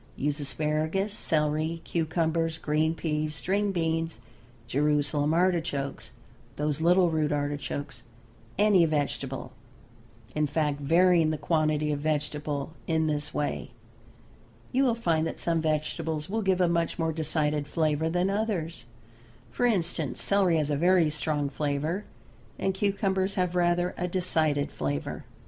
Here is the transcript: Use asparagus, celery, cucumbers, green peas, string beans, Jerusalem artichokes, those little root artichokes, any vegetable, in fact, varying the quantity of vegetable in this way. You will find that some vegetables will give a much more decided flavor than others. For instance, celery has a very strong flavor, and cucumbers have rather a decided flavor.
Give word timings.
Use 0.17 0.39
asparagus, 0.39 1.13
celery, 1.13 1.79
cucumbers, 1.83 2.57
green 2.57 2.95
peas, 2.95 3.35
string 3.35 3.71
beans, 3.71 4.19
Jerusalem 4.65 5.31
artichokes, 5.31 6.09
those 6.55 6.81
little 6.81 7.11
root 7.11 7.31
artichokes, 7.31 8.01
any 8.57 8.83
vegetable, 8.87 9.51
in 10.33 10.47
fact, 10.47 10.81
varying 10.81 11.29
the 11.29 11.37
quantity 11.37 11.91
of 11.91 11.99
vegetable 11.99 12.73
in 12.87 13.05
this 13.05 13.31
way. 13.31 13.69
You 14.71 14.85
will 14.85 14.95
find 14.95 15.27
that 15.27 15.37
some 15.37 15.61
vegetables 15.61 16.27
will 16.27 16.41
give 16.41 16.61
a 16.61 16.67
much 16.67 16.97
more 16.97 17.13
decided 17.13 17.67
flavor 17.67 18.09
than 18.09 18.31
others. 18.31 18.85
For 19.51 19.67
instance, 19.67 20.19
celery 20.19 20.57
has 20.57 20.71
a 20.71 20.75
very 20.75 21.11
strong 21.11 21.47
flavor, 21.47 22.05
and 22.57 22.73
cucumbers 22.73 23.35
have 23.35 23.53
rather 23.53 23.93
a 23.99 24.07
decided 24.07 24.71
flavor. 24.71 25.25